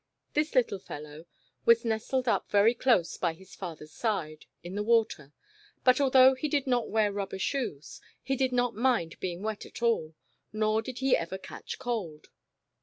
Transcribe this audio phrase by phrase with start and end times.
[0.33, 1.27] This little fellow
[1.63, 5.31] was nestled up very close by his father's side, in the water,
[5.83, 9.83] but, although he did not wear rubber shoes, he did not mind being wet at
[9.83, 10.15] all,
[10.51, 12.29] nor did he ever catch cold.